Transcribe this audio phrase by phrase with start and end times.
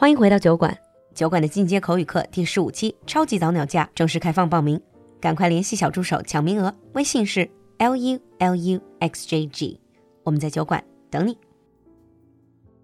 [0.00, 0.76] 欢迎回到酒馆，
[1.14, 4.80] 酒馆的进阶口语课第十五期超级早鸟价正式开放报名，
[5.20, 9.80] 赶快联系小助手抢名额，微信是 l u l u x j g，
[10.22, 11.38] 我们在酒馆等你。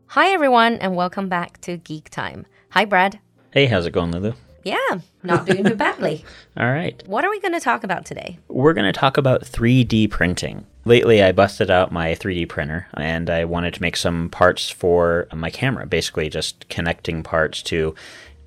[0.08, 2.44] Hi everyone and welcome back to Geek Time.
[2.70, 3.14] Hi Brad.
[3.52, 4.34] Hey, how's it going, Lulu?
[4.63, 6.25] Yeah, not doing too badly.
[6.57, 7.01] All right.
[7.07, 8.37] What are we going to talk about today?
[8.47, 10.65] We're going to talk about 3D printing.
[10.85, 15.27] Lately, I busted out my 3D printer and I wanted to make some parts for
[15.33, 17.95] my camera, basically just connecting parts to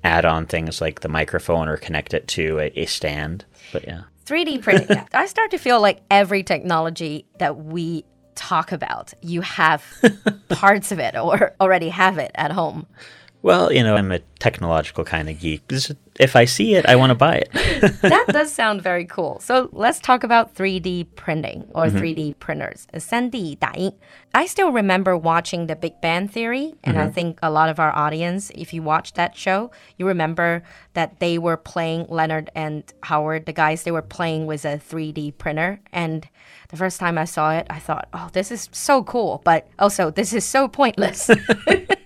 [0.03, 3.45] add on things like the microphone or connect it to a, a stand.
[3.71, 4.03] But yeah.
[4.25, 5.05] 3D printing.
[5.13, 8.05] I start to feel like every technology that we
[8.35, 9.83] talk about, you have
[10.49, 12.87] parts of it or already have it at home.
[13.43, 15.63] Well, you know, I'm a technological kind of geek.
[16.19, 17.51] If I see it, I want to buy it.
[18.01, 19.39] that does sound very cool.
[19.39, 21.99] So let's talk about 3D printing or mm -hmm.
[21.99, 22.87] 3D printers.
[22.93, 23.93] 3D 打印.
[24.33, 27.09] I still remember watching The Big Bang Theory, and mm -hmm.
[27.09, 30.61] I think a lot of our audience, if you watched that show, you remember
[30.93, 35.31] that they were playing Leonard and Howard, the guys they were playing with a 3D
[35.31, 35.79] printer.
[35.91, 36.27] And
[36.69, 40.11] the first time I saw it, I thought, oh, this is so cool, but also
[40.11, 41.29] this is so pointless.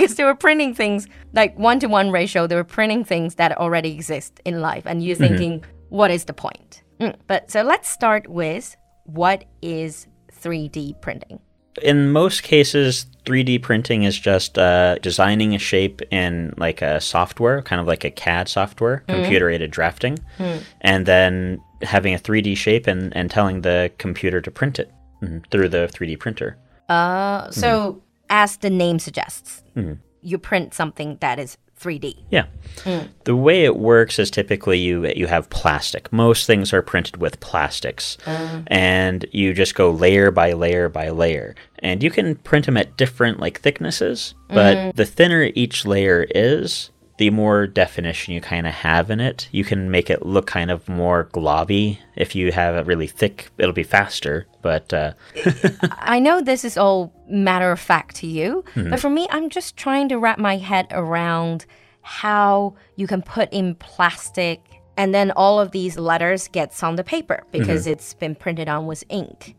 [0.00, 2.46] because they were printing things like one to one ratio.
[2.46, 5.36] They were printing things that already exist in life, and you're mm-hmm.
[5.36, 6.82] thinking, what is the point?
[7.00, 7.16] Mm.
[7.26, 11.40] But so let's start with what is 3D printing.
[11.82, 17.60] In most cases, 3D printing is just uh, designing a shape in like a software,
[17.62, 19.14] kind of like a CAD software, mm.
[19.14, 20.62] computer aided drafting, mm.
[20.80, 24.90] and then having a 3D shape and, and telling the computer to print it
[25.22, 26.56] mm, through the 3D printer.
[26.88, 29.98] Uh, so -hmm as the name suggests, mm.
[30.22, 32.24] you print something that is 3D.
[32.30, 32.46] Yeah.
[32.84, 33.08] Mm.
[33.24, 36.10] The way it works is typically you you have plastic.
[36.12, 38.16] Most things are printed with plastics.
[38.26, 38.62] Uh.
[38.68, 41.54] And you just go layer by layer by layer.
[41.80, 44.96] And you can print them at different like thicknesses, but mm.
[44.96, 49.64] the thinner each layer is, the more definition you kind of have in it, you
[49.64, 51.98] can make it look kind of more globby.
[52.14, 54.46] If you have it really thick, it'll be faster.
[54.60, 55.12] But uh...
[55.98, 58.90] I know this is all matter of fact to you, mm-hmm.
[58.90, 61.64] but for me, I'm just trying to wrap my head around
[62.02, 64.60] how you can put in plastic
[64.96, 67.92] and then all of these letters gets on the paper because mm-hmm.
[67.92, 69.56] it's been printed on with ink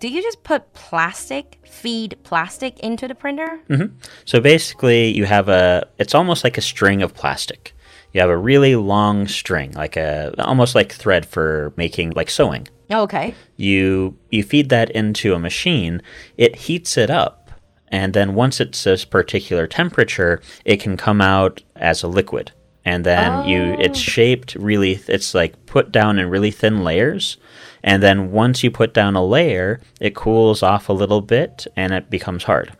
[0.00, 3.60] do you just put plastic, feed plastic into the printer?
[3.68, 3.96] Mm-hmm.
[4.24, 7.74] So basically, you have a, it's almost like a string of plastic.
[8.12, 12.68] You have a really long string, like a, almost like thread for making, like sewing.
[12.90, 13.34] Okay.
[13.56, 16.00] You, you feed that into a machine,
[16.36, 17.50] it heats it up.
[17.88, 22.52] And then once it's a particular temperature, it can come out as a liquid
[22.88, 23.44] and then oh.
[23.44, 24.02] you it's oh.
[24.02, 27.36] shaped really it's like put down in really thin layers
[27.83, 31.93] and then once you put down a layer it cools off a little bit and
[31.93, 32.71] it becomes hard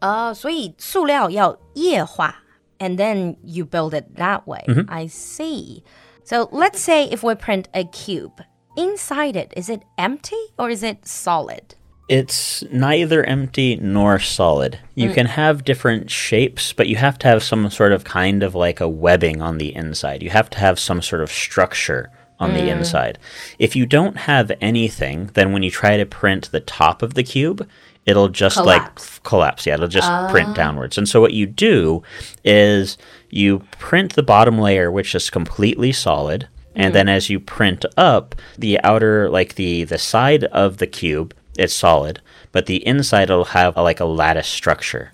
[0.00, 2.42] uh, 所以塑料要液化
[2.78, 4.84] and then you build it that way mm -hmm.
[4.88, 5.82] i see
[6.24, 8.42] so let's say if we print a cube
[8.76, 11.76] inside it is it empty or is it solid
[12.08, 14.78] it's neither empty nor solid.
[14.94, 15.14] You mm.
[15.14, 18.80] can have different shapes, but you have to have some sort of kind of like
[18.80, 20.22] a webbing on the inside.
[20.22, 22.10] You have to have some sort of structure
[22.41, 22.55] on mm.
[22.55, 23.19] the inside.
[23.59, 27.23] If you don't have anything, then when you try to print the top of the
[27.23, 27.67] cube,
[28.05, 29.15] it'll just collapse.
[29.15, 29.65] like collapse.
[29.65, 30.29] Yeah, it'll just uh.
[30.29, 30.53] print ah.
[30.53, 30.97] downwards.
[30.97, 32.03] And so what you do
[32.43, 32.97] is
[33.29, 36.49] you print the bottom layer, which is completely solid.
[36.75, 36.93] And mm.
[36.93, 41.73] then as you print up the outer, like the, the side of the cube, it's
[41.73, 45.11] solid, but the inside will have a, like a lattice structure.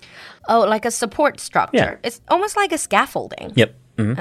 [0.48, 1.76] Oh, like a support structure.
[1.76, 1.96] Yeah.
[2.02, 3.52] It's almost like a scaffolding.
[3.54, 3.74] Yep.
[3.98, 4.18] Mm -hmm.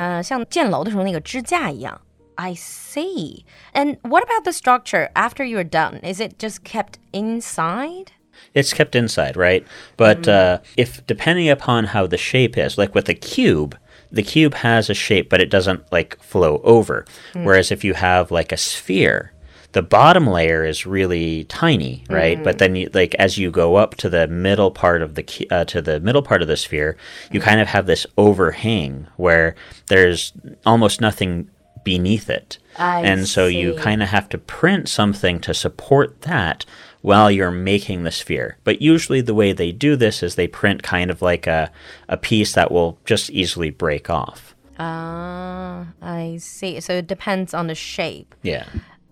[2.37, 3.45] I see.
[3.73, 5.97] And what about the structure after you're done?
[5.97, 8.11] Is it just kept inside?
[8.53, 9.65] It's kept inside, right?
[9.97, 10.33] But mm.
[10.33, 13.77] uh, if depending upon how the shape is, like with a cube,
[14.11, 17.05] the cube has a shape, but it doesn't like flow over.
[17.33, 17.43] Mm.
[17.43, 19.33] Whereas if you have like a sphere,
[19.73, 22.39] the bottom layer is really tiny, right?
[22.39, 22.43] Mm.
[22.43, 25.65] But then, you, like as you go up to the middle part of the uh,
[25.65, 26.97] to the middle part of the sphere,
[27.31, 29.55] you kind of have this overhang where
[29.87, 30.33] there's
[30.66, 31.49] almost nothing
[31.87, 33.59] beneath it, I and so see.
[33.59, 36.66] you kind of have to print something to support that
[37.01, 38.57] while you're making the sphere.
[38.66, 41.72] But usually, the way they do this is they print kind of like a
[42.09, 44.53] a piece that will just easily break off.
[44.79, 46.79] Ah, uh, I see.
[46.81, 48.35] So it depends on the shape.
[48.43, 48.66] Yeah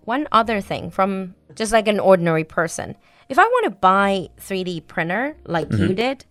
[0.06, 2.96] one other thing from just like an ordinary person.
[3.28, 5.82] If I want to buy 3D printer like mm-hmm.
[5.82, 6.24] you did,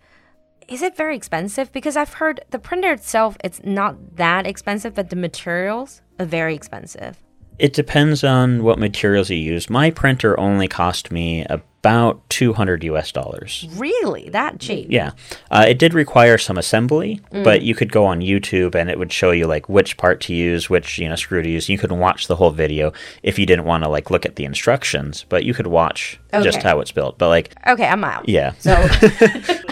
[0.68, 1.72] is it very expensive?
[1.72, 6.54] Because I've heard the printer itself it's not that expensive, but the materials are very
[6.54, 7.22] expensive.
[7.58, 9.70] It depends on what materials you use.
[9.70, 11.64] My printer only cost me about
[12.28, 13.66] 200 US dollars.
[13.76, 14.28] Really?
[14.30, 14.86] That cheap?
[14.90, 15.12] Yeah.
[15.50, 19.12] Uh, it did require some assembly, but you could go on YouTube and it would
[19.12, 21.68] show you like which part to use, which, you know, screw to use.
[21.68, 22.92] You could watch the whole video
[23.22, 26.62] if you didn't want to like look at the instructions, but you could watch just
[26.62, 27.16] how it's built.
[27.18, 28.28] But like, Okay, I'm out.
[28.28, 28.52] yeah.
[28.58, 28.72] So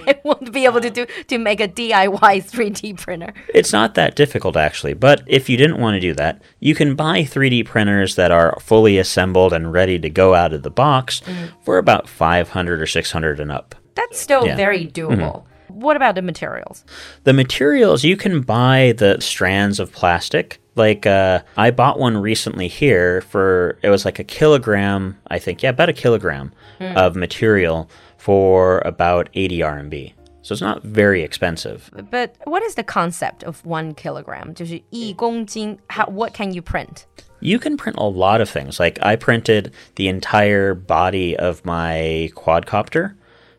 [0.06, 3.32] I won't be able to do to make a DIY 3D printer.
[3.54, 6.94] It's not that difficult actually, but if you didn't want to do that, you can
[6.94, 11.20] buy 3D printers that are fully assembled and ready to go out of the box
[11.62, 13.75] for about 500 or 600 and up.
[13.95, 14.55] That's still Yeah.
[14.55, 15.43] very doable.
[15.67, 16.83] What about the materials?
[17.25, 20.59] The materials you can buy the strands of plastic.
[20.75, 25.61] Like uh, I bought one recently here for it was like a kilogram, I think,
[25.61, 30.13] yeah, about a kilogram of material for about 80 RMB.
[30.41, 31.91] So it's not very expensive.
[32.09, 34.53] But what is the concept of one kilogram?
[34.55, 37.05] 就是一公斤, how, what can you print?
[37.43, 38.79] You can print a lot of things.
[38.79, 43.15] Like I printed the entire body of my quadcopter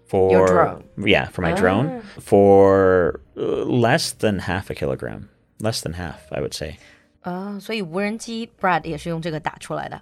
[0.06, 0.84] for Your drone.
[0.98, 5.28] Yeah, for my drone for uh, less than half a kilogram.
[5.60, 6.78] Less than half, I would say.
[7.22, 10.00] 啊、所以无人机 Brad 也是用这个打出来的。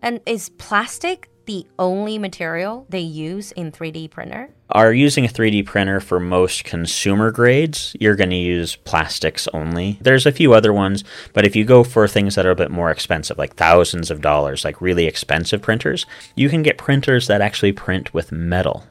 [0.00, 4.51] And is plastic the only material they use in 3D printer?
[4.69, 9.97] Are using a 3D printer for most consumer grades, you're going to use plastics only.
[9.99, 11.03] There's a few other ones,
[11.33, 14.21] but if you go for things that are a bit more expensive, like thousands of
[14.21, 16.05] dollars, like really expensive printers,
[16.35, 18.85] you can get printers that actually print with metal.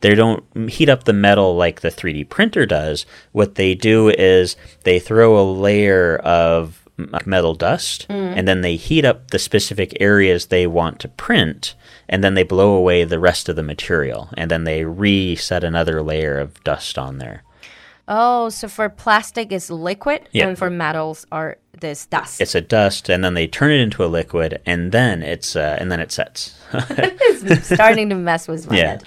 [0.00, 3.06] They don't heat up the metal like the 3D printer does.
[3.30, 6.81] What they do is they throw a layer of
[7.24, 8.36] metal dust mm.
[8.36, 11.74] and then they heat up the specific areas they want to print
[12.08, 16.02] and then they blow away the rest of the material and then they reset another
[16.02, 17.42] layer of dust on there.
[18.08, 20.48] Oh, so for plastic is liquid Yeah.
[20.48, 22.40] and for metals are this dust.
[22.40, 25.76] It's a dust and then they turn it into a liquid and then it's uh,
[25.80, 26.58] and then it sets.
[26.72, 28.86] It's starting to mess with my Yeah.
[28.88, 29.04] head.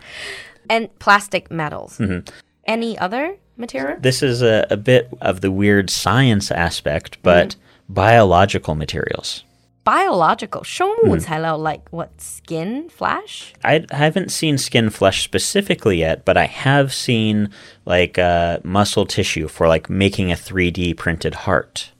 [0.69, 1.97] And plastic metals.
[1.99, 2.27] Mm-hmm.
[2.65, 3.97] Any other material?
[3.99, 9.44] this is a, a bit of the weird science aspect, but mm-hmm biological materials.
[9.82, 13.54] Biological 生物材料 like what skin, flesh?
[13.64, 17.48] I haven't seen skin flesh specifically yet, but I have seen
[17.86, 21.92] like uh, muscle tissue for like making a 3D printed heart.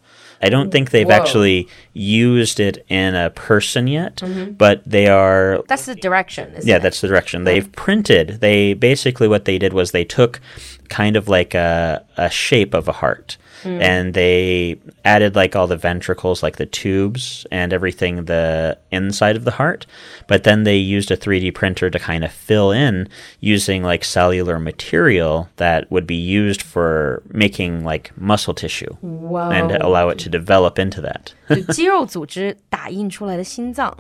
[0.43, 1.15] I don't think they've Whoa.
[1.15, 4.23] actually used it in a person yet,
[4.57, 6.83] but they are That's the direction, isn't yeah, it?
[6.83, 7.45] that's the direction.
[7.45, 8.41] They've printed.
[8.41, 10.41] They basically what they did was they took
[10.89, 15.77] kind of like a, a shape of a heart and they added like all the
[15.77, 19.87] ventricles, like the tubes and everything the inside of the heart.
[20.27, 23.09] But then they used a 3D printer to kind of fill in
[23.41, 29.51] using like cellular material that would be used for making like muscle tissue Whoa.
[29.51, 31.35] and allow it to develop into that.
[31.49, 33.97] 就肌肉组织打印出来的心脏。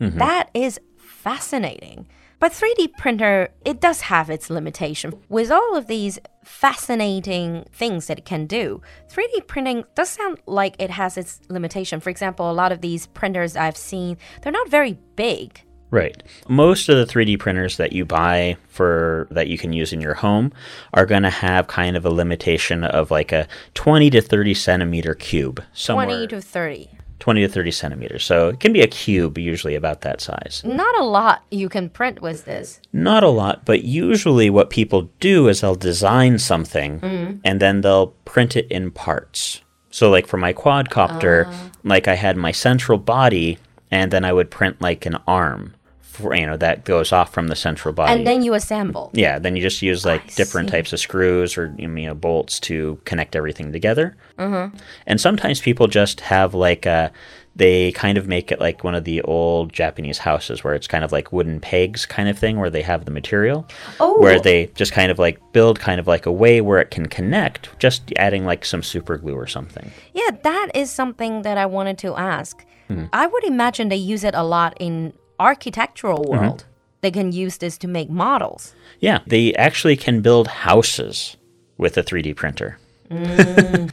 [0.00, 0.78] That is
[1.24, 2.04] fascinating.
[2.39, 5.13] But 3D printer, it does have its limitation.
[5.27, 10.75] With all of these fascinating things that it can do, 3D printing does sound like
[10.79, 11.99] it has its limitation.
[11.99, 15.65] For example, a lot of these printers I've seen, they're not very big.
[15.91, 16.23] Right.
[16.47, 20.13] Most of the 3D printers that you buy for that you can use in your
[20.13, 20.53] home
[20.93, 25.13] are going to have kind of a limitation of like a 20 to 30 centimeter
[25.15, 25.63] cube.
[25.73, 26.98] Somewhere 20 to 30.
[27.19, 28.23] 20 to 30 centimeters.
[28.23, 30.61] So it can be a cube, usually about that size.
[30.65, 32.79] Not a lot you can print with this.
[32.93, 37.41] Not a lot, but usually what people do is they'll design something mm.
[37.43, 39.61] and then they'll print it in parts.
[39.91, 41.71] So, like for my quadcopter, ah.
[41.83, 43.57] like I had my central body,
[43.91, 45.73] and then I would print like an arm,
[46.09, 48.11] for you know that goes off from the central body.
[48.11, 49.11] And then you assemble.
[49.13, 50.75] yeah, then you just use like I different see.
[50.77, 54.17] types of screws or you know bolts to connect everything together.
[54.37, 54.75] Mm-hmm.
[55.05, 57.11] And sometimes people just have like a.
[57.55, 61.03] They kind of make it like one of the old Japanese houses where it's kind
[61.03, 63.67] of like wooden pegs kind of thing where they have the material.
[63.99, 64.21] Oh.
[64.21, 67.07] Where they just kind of like build kind of like a way where it can
[67.07, 69.91] connect, just adding like some super glue or something.
[70.13, 72.65] Yeah, that is something that I wanted to ask.
[73.13, 76.65] I would imagine they use it a lot in architectural world.
[77.01, 78.75] They can use this to make models.
[78.99, 81.37] Yeah, they actually can build houses
[81.77, 82.77] with a 3D printer.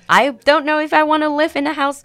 [0.09, 2.03] I don't know if I want to live in a house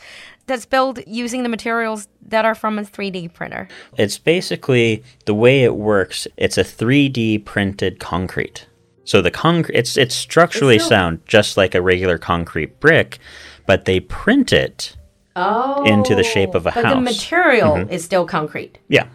[0.48, 3.68] that's built using the materials that are from a 3D printer.
[3.98, 6.28] It's basically the way it works.
[6.38, 8.68] It's a 3D printed concrete.
[9.04, 13.20] So the concrete it's it's structurally It's sound just like a regular concrete brick,
[13.66, 14.96] but they print it.
[15.36, 15.84] Oh.
[15.86, 16.76] Into the shape of a house.
[16.76, 16.96] but the house.
[16.96, 17.04] Mm-hmm.
[17.06, 18.78] material is still concrete.
[18.90, 19.08] Yeah.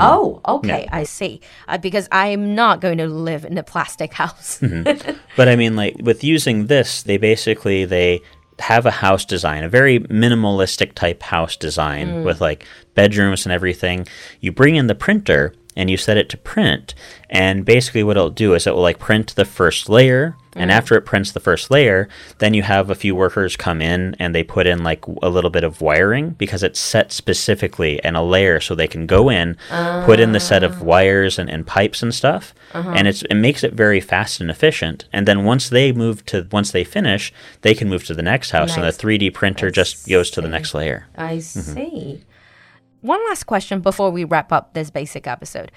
[0.00, 1.40] Oh, okay, I see.
[1.68, 4.60] Uh, because I'm not going to live in a plastic house.
[4.60, 5.18] Mm-hmm.
[5.36, 8.22] But I mean like with using this, they basically they
[8.60, 14.06] have a house design, a very minimalistic type house design with like bedrooms and everything.
[14.40, 16.94] You bring in the printer and you set it to print.
[17.28, 20.36] And basically, what it'll do is it will like print the first layer.
[20.54, 20.74] And mm.
[20.74, 22.08] after it prints the first layer,
[22.38, 25.50] then you have a few workers come in and they put in like a little
[25.50, 29.56] bit of wiring because it's set specifically in a layer so they can go in,
[30.04, 30.84] put in the set of ah.
[30.84, 32.54] wires and, and pipes and stuff.
[32.72, 32.92] Uh-huh.
[32.94, 35.06] And it's it makes it very fast and efficient.
[35.12, 37.32] And then once they move to once they finish,
[37.62, 40.48] they can move to the next house and the 3D printer just goes to the
[40.48, 41.06] next layer.
[41.16, 41.74] I mm-hmm.
[41.74, 42.24] see.
[43.00, 45.70] One last question before we wrap up this basic episode.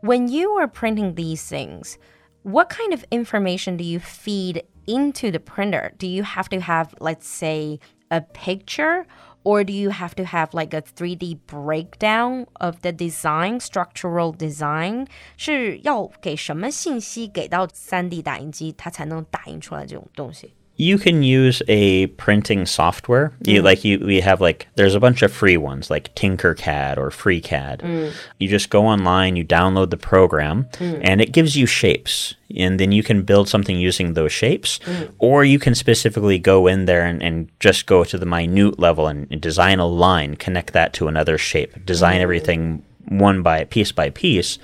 [0.00, 1.98] When you are printing these things,
[2.43, 5.93] what kind of information do you feed into the printer?
[5.97, 9.05] Do you have to have, let's say, a picture?
[9.43, 15.07] Or do you have to have like a 3D breakdown of the design, structural design?
[15.37, 20.55] 是要给什么信息给到 3D 打印机，它才能打印出来这种东西？
[20.80, 23.34] You can use a printing software.
[23.44, 23.64] You mm.
[23.64, 27.80] like you we have like there's a bunch of free ones like Tinkercad or FreeCAD.
[27.82, 28.12] Mm.
[28.38, 31.00] You just go online, you download the program, mm.
[31.04, 32.34] and it gives you shapes.
[32.56, 34.80] And then you can build something using those shapes,
[35.18, 39.06] or you can specifically go in there and, and just go to the minute level
[39.06, 43.92] and, and design a line, connect that to another shape, design everything one by piece
[43.92, 44.58] by piece.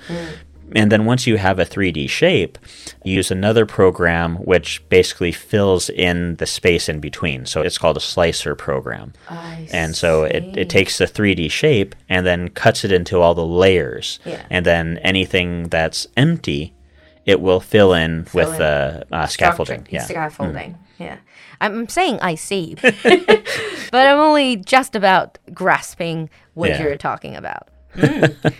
[0.75, 2.57] And then once you have a 3D shape,
[3.03, 7.45] you use another program which basically fills in the space in between.
[7.45, 9.13] So it's called a slicer program.
[9.29, 13.33] I And so it, it takes the 3D shape and then cuts it into all
[13.33, 14.19] the layers.
[14.25, 14.45] Yeah.
[14.49, 16.73] And then anything that's empty,
[17.25, 18.57] it will fill in with in.
[18.59, 19.87] the uh, scaffolding.
[19.89, 20.03] Yeah.
[20.03, 20.77] Scaffolding.
[20.99, 21.17] Yeah.
[21.61, 26.83] I'm saying I see, but I'm only just about grasping what Yeah.
[26.83, 27.69] you're talking about.
[27.95, 28.53] Mm.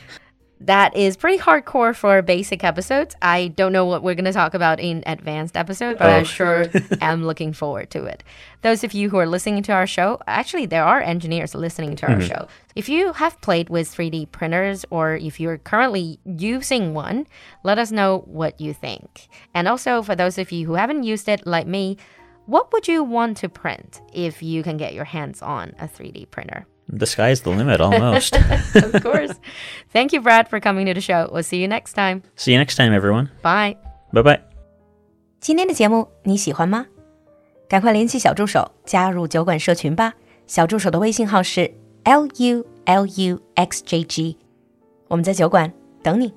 [0.59, 3.15] That is pretty hardcore for basic episodes.
[3.21, 6.23] I don't know what we're going to talk about in advanced episode, but I Oh.
[6.23, 6.65] sure
[7.01, 8.23] am looking forward to it.
[8.63, 12.07] Those of you who are listening to our show, actually, there are engineers listening to
[12.07, 12.27] our mm-hmm.
[12.27, 12.47] show.
[12.75, 17.27] If you have played with 3D printers or if you're currently using one,
[17.63, 19.29] let us know what you think.
[19.53, 21.97] And also, for those of you who haven't used it, like me,
[22.46, 26.30] what would you want to print if you can get your hands on a 3D
[26.30, 26.66] printer?
[26.88, 28.34] The sky's the limit almost.
[28.34, 29.32] of course.
[29.92, 31.28] Thank you, Brad, for coming to the show.
[31.32, 32.22] We'll see you next time.
[32.36, 33.30] See you next time, everyone.
[33.42, 33.76] Bye.
[34.12, 34.40] Bye bye.
[35.40, 36.86] 今天的节目你喜欢吗？
[37.68, 40.12] 赶快联系小助手加入酒馆社群吧。
[40.46, 41.72] 小助手的微信号是
[42.04, 44.36] l u l u x j g，
[45.08, 46.34] 我们在酒馆等你。